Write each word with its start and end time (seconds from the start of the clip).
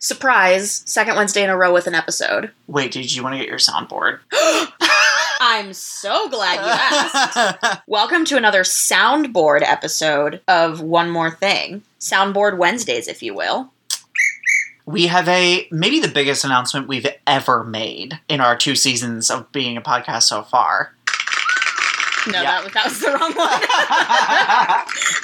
Surprise! 0.00 0.82
Second 0.86 1.16
Wednesday 1.16 1.42
in 1.42 1.50
a 1.50 1.56
row 1.56 1.72
with 1.74 1.88
an 1.88 1.94
episode. 1.94 2.52
Wait, 2.68 2.92
did 2.92 3.12
you 3.12 3.22
want 3.24 3.34
to 3.34 3.38
get 3.40 3.48
your 3.48 3.58
soundboard? 3.58 4.20
I'm 5.40 5.72
so 5.72 6.28
glad 6.28 6.54
you 6.60 6.60
asked. 6.70 7.82
Welcome 7.88 8.24
to 8.26 8.36
another 8.36 8.62
soundboard 8.62 9.62
episode 9.62 10.40
of 10.46 10.80
One 10.80 11.10
More 11.10 11.32
Thing. 11.32 11.82
Soundboard 11.98 12.58
Wednesdays, 12.58 13.08
if 13.08 13.24
you 13.24 13.34
will. 13.34 13.72
we 14.86 15.08
have 15.08 15.26
a 15.28 15.66
maybe 15.72 15.98
the 15.98 16.06
biggest 16.08 16.44
announcement 16.44 16.86
we've 16.86 17.06
ever 17.26 17.64
made 17.64 18.20
in 18.28 18.40
our 18.40 18.56
two 18.56 18.76
seasons 18.76 19.32
of 19.32 19.50
being 19.50 19.76
a 19.76 19.80
podcast 19.82 20.22
so 20.24 20.42
far. 20.44 20.94
No, 22.28 22.40
Yeah. 22.42 22.62
that, 22.62 22.72
that 22.72 22.84
was 22.84 23.00
the 23.00 23.08
wrong 23.08 23.34
one. 23.34 23.48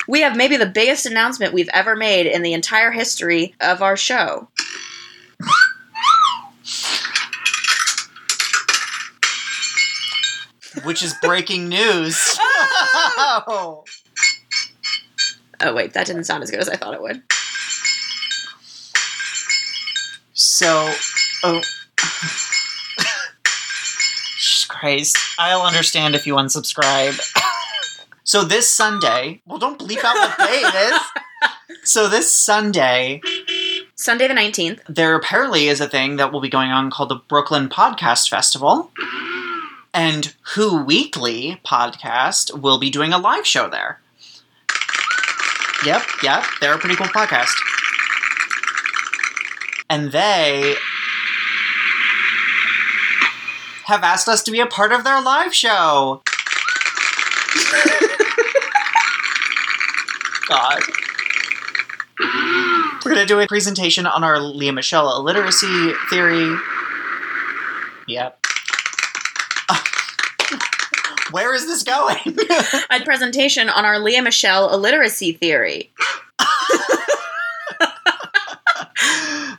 we 0.06 0.20
have 0.20 0.36
maybe 0.36 0.56
the 0.56 0.66
biggest 0.66 1.06
announcement 1.06 1.52
we've 1.52 1.68
ever 1.72 1.96
made 1.96 2.26
in 2.26 2.42
the 2.42 2.52
entire 2.52 2.90
history 2.90 3.54
of 3.60 3.82
our 3.82 3.96
show. 3.96 4.48
Which 10.82 11.02
is 11.02 11.14
breaking 11.22 11.68
news. 11.68 12.36
Oh. 12.38 13.84
Oh, 15.60 15.72
wait, 15.72 15.94
that 15.94 16.06
didn't 16.06 16.24
sound 16.24 16.42
as 16.42 16.50
good 16.50 16.58
as 16.60 16.68
I 16.68 16.76
thought 16.76 16.94
it 16.94 17.00
would. 17.00 17.22
So, 20.34 20.92
oh. 21.44 21.62
Jesus 24.36 24.66
Christ. 24.68 25.16
I'll 25.38 25.62
understand 25.62 26.14
if 26.16 26.26
you 26.26 26.34
unsubscribe. 26.34 27.18
So 28.34 28.42
this 28.42 28.68
Sunday, 28.68 29.40
well, 29.46 29.60
don't 29.60 29.78
bleep 29.78 30.02
out 30.02 30.16
what 30.16 30.36
day 30.38 30.56
it 30.56 30.92
is. 30.92 31.00
So 31.84 32.08
this 32.08 32.32
Sunday, 32.32 33.20
Sunday 33.94 34.26
the 34.26 34.32
19th. 34.32 34.80
there 34.88 35.14
apparently 35.14 35.68
is 35.68 35.82
a 35.82 35.88
thing 35.88 36.16
that 36.16 36.32
will 36.32 36.40
be 36.40 36.48
going 36.48 36.70
on 36.70 36.90
called 36.90 37.10
the 37.10 37.20
Brooklyn 37.28 37.68
Podcast 37.68 38.30
Festival. 38.30 38.90
And 39.92 40.34
Who 40.54 40.82
Weekly 40.82 41.60
podcast 41.64 42.58
will 42.58 42.78
be 42.78 42.90
doing 42.90 43.12
a 43.12 43.18
live 43.18 43.46
show 43.46 43.68
there. 43.68 44.00
Yep, 45.84 46.02
yep, 46.22 46.44
they're 46.60 46.74
a 46.74 46.78
pretty 46.78 46.96
cool 46.96 47.06
podcast. 47.08 47.54
And 49.90 50.10
they 50.10 50.74
have 53.84 54.02
asked 54.02 54.26
us 54.26 54.42
to 54.44 54.50
be 54.50 54.60
a 54.60 54.66
part 54.66 54.90
of 54.90 55.04
their 55.04 55.20
live 55.20 55.54
show. 55.54 56.22
God. 60.48 60.80
We're 63.04 63.12
going 63.14 63.26
to 63.26 63.26
do 63.26 63.40
a 63.40 63.46
presentation 63.46 64.06
on 64.06 64.24
our 64.24 64.38
Lea 64.40 64.70
Michele 64.70 65.16
illiteracy 65.16 65.92
theory. 66.10 66.56
Yep. 68.08 68.38
Where 71.30 71.54
is 71.54 71.66
this 71.66 71.82
going? 71.82 72.16
A 72.90 73.00
presentation 73.04 73.68
on 73.68 73.84
our 73.84 73.98
Lea 73.98 74.20
Michele 74.20 74.72
illiteracy 74.72 75.32
theory. 75.32 75.90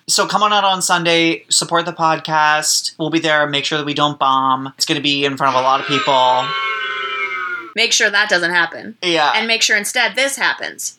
so 0.08 0.26
come 0.28 0.42
on 0.44 0.54
out 0.54 0.64
on 0.64 0.82
Sunday, 0.82 1.44
support 1.50 1.86
the 1.86 1.94
podcast. 1.94 2.96
We'll 2.98 3.10
be 3.10 3.20
there. 3.20 3.48
Make 3.48 3.66
sure 3.66 3.78
that 3.78 3.86
we 3.86 3.94
don't 3.94 4.18
bomb. 4.18 4.74
It's 4.78 4.86
going 4.86 4.98
to 4.98 5.04
be 5.04 5.26
in 5.26 5.38
front 5.38 5.56
of 5.56 5.62
a 5.62 5.64
lot 5.64 5.82
of 5.82 5.88
people. 5.88 6.46
Make 7.76 7.92
sure 7.92 8.10
that 8.10 8.30
doesn't 8.30 8.52
happen. 8.52 8.98
Yeah. 9.02 9.34
And 9.36 9.48
make 9.48 9.62
sure 9.62 9.78
instead 9.78 10.16
this 10.16 10.38
happens. 10.38 10.98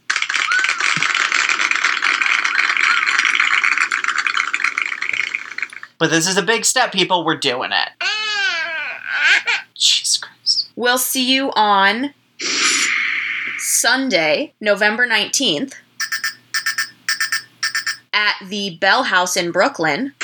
but 5.98 6.10
this 6.10 6.27
is 6.27 6.36
a 6.36 6.42
big 6.42 6.64
step, 6.64 6.92
people. 6.92 7.24
We're 7.24 7.36
doing 7.36 7.70
it. 7.72 7.88
Jesus 9.74 10.19
Christ. 10.19 10.69
We'll 10.77 10.98
see 10.98 11.32
you 11.32 11.52
on 11.54 12.12
Sunday, 13.59 14.54
November 14.60 15.06
19th 15.06 15.75
at 18.12 18.34
the 18.48 18.76
Bell 18.78 19.04
House 19.04 19.36
in 19.36 19.53
Brooklyn 19.53 20.15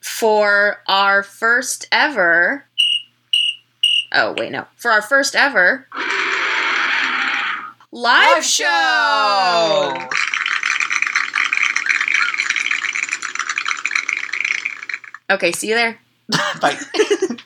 for 0.00 0.82
our 0.86 1.22
first 1.22 1.86
ever. 1.92 2.66
Oh, 4.32 4.34
wait, 4.40 4.50
no. 4.50 4.64
For 4.76 4.90
our 4.90 5.02
first 5.02 5.36
ever 5.36 5.86
live, 7.92 8.38
Live 8.38 8.42
show. 8.42 8.64
show! 8.64 10.08
Okay, 15.34 15.52
see 15.52 15.68
you 15.68 15.74
there. 15.74 15.98
Bye. 16.62 16.78